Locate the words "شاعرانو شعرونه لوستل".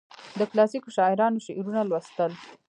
0.97-2.31